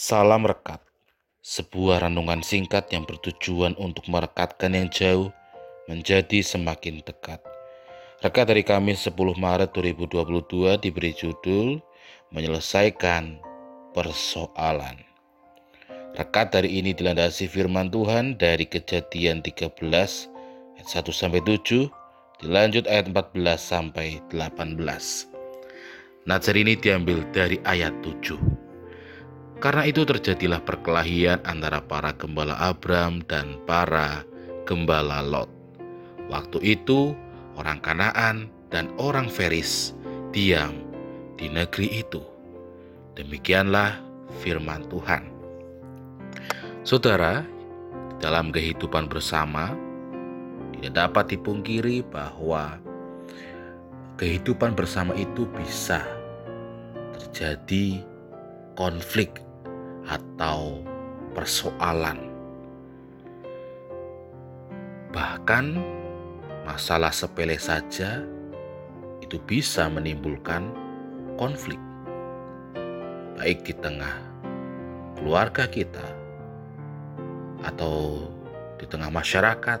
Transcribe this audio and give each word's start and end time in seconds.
Salam 0.00 0.48
Rekat, 0.48 0.80
sebuah 1.44 2.08
renungan 2.08 2.40
singkat 2.40 2.88
yang 2.88 3.04
bertujuan 3.04 3.76
untuk 3.76 4.08
merekatkan 4.08 4.72
yang 4.72 4.88
jauh 4.88 5.28
menjadi 5.92 6.40
semakin 6.40 7.04
dekat. 7.04 7.36
Rekat 8.24 8.48
dari 8.48 8.64
Kamis 8.64 9.04
10 9.04 9.12
Maret 9.36 9.76
2022 9.76 10.80
diberi 10.80 11.12
judul 11.12 11.84
Menyelesaikan 12.32 13.44
Persoalan. 13.92 15.04
Rekat 16.16 16.56
dari 16.56 16.80
ini 16.80 16.96
dilandasi 16.96 17.44
firman 17.44 17.92
Tuhan 17.92 18.40
dari 18.40 18.64
kejadian 18.64 19.44
13 19.44 19.68
ayat 20.80 20.88
1 20.88 21.12
sampai 21.12 21.44
7 21.44 22.40
dilanjut 22.40 22.88
ayat 22.88 23.12
14 23.12 23.36
sampai 23.60 24.16
18. 24.32 24.80
Nazar 26.24 26.56
ini 26.56 26.72
diambil 26.72 27.20
dari 27.36 27.60
ayat 27.68 27.92
7. 28.00 28.59
Karena 29.60 29.84
itu 29.84 30.08
terjadilah 30.08 30.64
perkelahian 30.64 31.36
antara 31.44 31.84
para 31.84 32.16
gembala 32.16 32.56
Abram 32.56 33.20
dan 33.28 33.60
para 33.68 34.24
gembala 34.64 35.20
Lot. 35.20 35.52
Waktu 36.32 36.64
itu 36.64 37.12
orang 37.60 37.76
Kanaan 37.84 38.48
dan 38.72 38.88
orang 38.96 39.28
Feris 39.28 39.92
diam 40.32 40.72
di 41.36 41.52
negeri 41.52 42.00
itu. 42.00 42.24
Demikianlah 43.20 44.00
firman 44.40 44.88
Tuhan. 44.88 45.28
Saudara, 46.80 47.44
dalam 48.16 48.48
kehidupan 48.48 49.12
bersama 49.12 49.76
tidak 50.72 50.96
dapat 50.96 51.36
dipungkiri 51.36 52.00
bahwa 52.08 52.80
kehidupan 54.16 54.72
bersama 54.72 55.12
itu 55.20 55.44
bisa 55.52 56.00
terjadi 57.12 58.00
konflik 58.72 59.44
atau 60.10 60.82
persoalan. 61.32 62.18
Bahkan 65.14 65.78
masalah 66.66 67.14
sepele 67.14 67.58
saja 67.58 68.26
itu 69.22 69.38
bisa 69.46 69.86
menimbulkan 69.86 70.74
konflik. 71.38 71.78
Baik 73.38 73.62
di 73.64 73.74
tengah 73.78 74.14
keluarga 75.16 75.70
kita 75.70 76.04
atau 77.64 78.26
di 78.76 78.84
tengah 78.90 79.08
masyarakat 79.08 79.80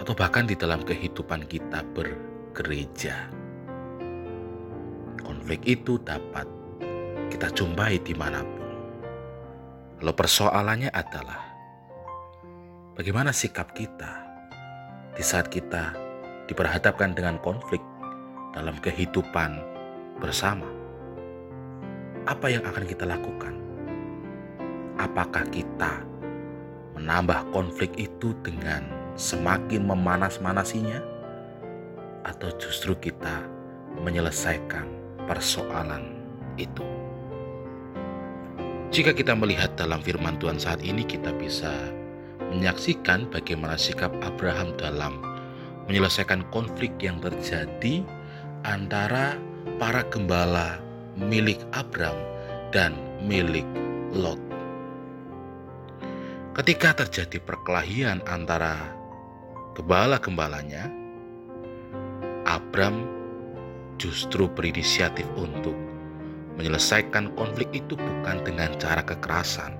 atau 0.00 0.12
bahkan 0.16 0.48
di 0.48 0.56
dalam 0.56 0.80
kehidupan 0.82 1.44
kita 1.46 1.84
bergereja. 1.92 3.28
Konflik 5.20 5.60
itu 5.68 6.00
dapat 6.00 6.48
kita 7.28 7.52
jumpai 7.52 8.00
di 8.00 8.16
mana 8.16 8.40
pun. 8.40 8.59
Lalu 10.00 10.16
persoalannya 10.16 10.88
adalah 10.96 11.44
bagaimana 12.96 13.36
sikap 13.36 13.76
kita 13.76 14.24
di 15.12 15.20
saat 15.20 15.52
kita 15.52 15.92
diperhadapkan 16.48 17.12
dengan 17.12 17.36
konflik 17.44 17.84
dalam 18.56 18.80
kehidupan 18.80 19.60
bersama. 20.16 20.64
Apa 22.24 22.48
yang 22.48 22.64
akan 22.64 22.84
kita 22.88 23.04
lakukan? 23.04 23.52
Apakah 24.96 25.44
kita 25.52 26.00
menambah 26.96 27.52
konflik 27.52 27.92
itu 28.00 28.32
dengan 28.40 28.88
semakin 29.20 29.84
memanas-manasinya? 29.84 31.04
Atau 32.24 32.56
justru 32.56 32.96
kita 32.96 33.44
menyelesaikan 34.00 34.88
persoalan 35.28 36.24
itu? 36.56 37.09
Jika 38.90 39.14
kita 39.14 39.38
melihat 39.38 39.78
dalam 39.78 40.02
firman 40.02 40.34
Tuhan 40.42 40.58
saat 40.58 40.82
ini, 40.82 41.06
kita 41.06 41.30
bisa 41.38 41.70
menyaksikan 42.50 43.30
bagaimana 43.30 43.78
sikap 43.78 44.10
Abraham 44.18 44.74
dalam 44.74 45.22
menyelesaikan 45.86 46.42
konflik 46.50 46.90
yang 46.98 47.22
terjadi 47.22 48.02
antara 48.66 49.38
para 49.78 50.02
gembala 50.10 50.82
milik 51.14 51.62
Abram 51.70 52.18
dan 52.74 52.98
milik 53.22 53.66
Lot. 54.10 54.42
Ketika 56.58 57.06
terjadi 57.06 57.38
perkelahian 57.38 58.18
antara 58.26 58.90
gembala-gembalanya, 59.78 60.90
Abram 62.42 63.06
justru 64.02 64.50
berinisiatif 64.50 65.30
untuk 65.38 65.78
menyelesaikan 66.60 67.32
konflik 67.40 67.72
itu 67.72 67.96
bukan 67.96 68.44
dengan 68.44 68.76
cara 68.76 69.00
kekerasan, 69.00 69.72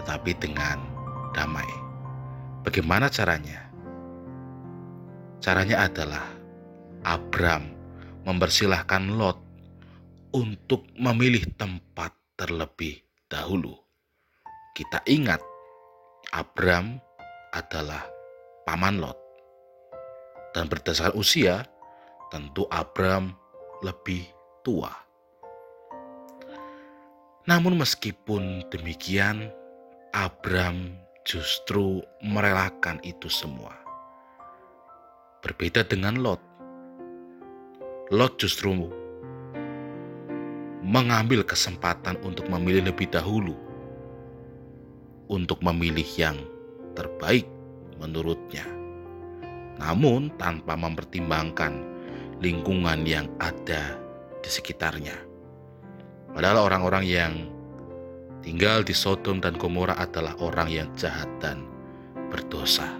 tetapi 0.00 0.32
dengan 0.40 0.80
damai. 1.36 1.68
Bagaimana 2.64 3.12
caranya? 3.12 3.68
Caranya 5.44 5.84
adalah 5.84 6.24
Abram 7.04 7.68
mempersilahkan 8.24 9.20
Lot 9.20 9.36
untuk 10.32 10.88
memilih 10.96 11.44
tempat 11.60 12.16
terlebih 12.40 13.04
dahulu. 13.28 13.76
Kita 14.72 15.04
ingat, 15.04 15.44
Abram 16.32 16.96
adalah 17.52 18.00
paman 18.64 18.96
Lot. 18.96 19.20
Dan 20.56 20.72
berdasarkan 20.72 21.14
usia, 21.20 21.68
tentu 22.32 22.64
Abram 22.72 23.36
lebih 23.84 24.24
tua. 24.64 25.05
Namun 27.46 27.78
meskipun 27.78 28.66
demikian, 28.74 29.54
Abram 30.10 30.98
justru 31.22 32.02
merelakan 32.18 32.98
itu 33.06 33.30
semua. 33.30 33.70
Berbeda 35.46 35.86
dengan 35.86 36.18
Lot. 36.18 36.42
Lot 38.10 38.34
justru 38.42 38.90
mengambil 40.82 41.46
kesempatan 41.46 42.18
untuk 42.26 42.50
memilih 42.50 42.90
lebih 42.90 43.14
dahulu, 43.14 43.54
untuk 45.30 45.62
memilih 45.62 46.06
yang 46.18 46.38
terbaik 46.98 47.46
menurutnya, 48.02 48.66
namun 49.78 50.34
tanpa 50.34 50.74
mempertimbangkan 50.74 51.78
lingkungan 52.42 53.06
yang 53.06 53.30
ada 53.38 53.94
di 54.42 54.50
sekitarnya. 54.50 55.25
Padahal 56.36 56.68
orang-orang 56.68 57.04
yang 57.08 57.32
tinggal 58.44 58.84
di 58.84 58.92
Sodom 58.92 59.40
dan 59.40 59.56
Gomora 59.56 59.96
adalah 59.96 60.36
orang 60.36 60.68
yang 60.68 60.88
jahat 60.92 61.32
dan 61.40 61.64
berdosa. 62.28 62.92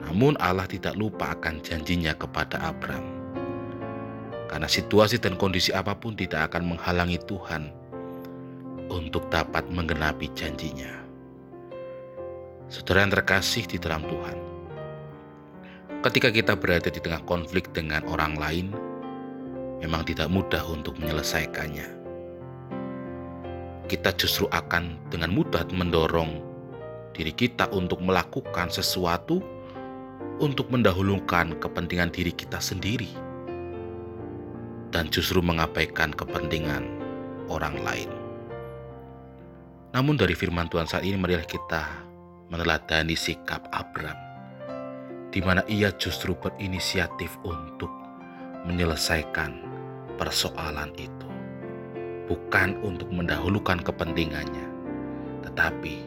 Namun 0.00 0.32
Allah 0.40 0.64
tidak 0.64 0.96
lupa 0.96 1.36
akan 1.36 1.60
janjinya 1.60 2.16
kepada 2.16 2.72
Abram 2.72 3.16
karena 4.46 4.72
situasi 4.72 5.20
dan 5.20 5.36
kondisi 5.36 5.74
apa 5.74 5.92
pun 5.92 6.16
tidak 6.16 6.48
akan 6.48 6.72
menghalangi 6.72 7.20
Tuhan 7.28 7.68
untuk 8.88 9.28
dapat 9.28 9.68
menggenapi 9.68 10.32
janjinya. 10.32 11.04
Saudara 12.72 13.04
yang 13.04 13.12
terkasih 13.12 13.68
di 13.68 13.76
dalam 13.76 14.06
Tuhan, 14.08 14.38
ketika 16.00 16.32
kita 16.32 16.56
berada 16.56 16.88
di 16.88 16.98
tengah 17.02 17.20
konflik 17.26 17.68
dengan 17.76 18.00
orang 18.08 18.38
lain, 18.38 18.72
memang 19.84 20.06
tidak 20.08 20.30
mudah 20.30 20.64
untuk 20.64 20.96
menyelesaikannya. 20.98 22.05
Kita 23.86 24.10
justru 24.18 24.50
akan 24.50 25.10
dengan 25.14 25.30
mudah 25.30 25.62
mendorong 25.70 26.42
diri 27.14 27.30
kita 27.30 27.70
untuk 27.70 28.02
melakukan 28.02 28.66
sesuatu 28.68 29.38
untuk 30.42 30.68
mendahulukan 30.68 31.56
kepentingan 31.62 32.12
diri 32.12 32.34
kita 32.34 32.60
sendiri 32.60 33.08
dan 34.92 35.08
justru 35.08 35.40
mengabaikan 35.40 36.12
kepentingan 36.12 36.84
orang 37.48 37.78
lain. 37.80 38.10
Namun 39.96 40.20
dari 40.20 40.36
firman 40.36 40.68
Tuhan 40.68 40.84
saat 40.84 41.06
ini 41.08 41.16
marilah 41.16 41.46
kita 41.46 42.04
meneladani 42.52 43.16
sikap 43.16 43.64
Abram 43.72 44.26
di 45.32 45.40
mana 45.44 45.64
ia 45.68 45.92
justru 45.96 46.36
berinisiatif 46.36 47.32
untuk 47.44 47.92
menyelesaikan 48.64 49.52
persoalan 50.16 50.92
itu. 50.96 51.25
Bukan 52.26 52.74
untuk 52.82 53.06
mendahulukan 53.14 53.78
kepentingannya, 53.86 54.66
tetapi 55.46 56.02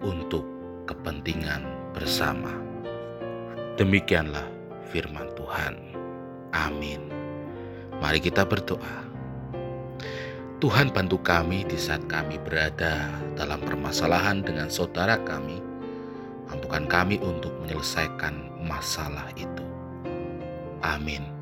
untuk 0.00 0.48
kepentingan 0.88 1.62
bersama. 1.92 2.50
Demikianlah 3.76 4.48
firman 4.88 5.28
Tuhan. 5.36 5.76
Amin. 6.52 7.08
Mari 8.00 8.20
kita 8.20 8.44
berdoa. 8.48 9.04
Tuhan 10.62 10.94
bantu 10.94 11.18
kami 11.18 11.66
di 11.66 11.74
saat 11.74 12.06
kami 12.06 12.38
berada 12.38 13.10
dalam 13.34 13.58
permasalahan 13.58 14.46
dengan 14.46 14.70
saudara 14.70 15.18
kami. 15.18 15.58
Mampukan 16.46 16.86
kami 16.86 17.18
untuk 17.18 17.50
menyelesaikan 17.64 18.62
masalah 18.62 19.26
itu. 19.34 19.66
Amin. 20.84 21.41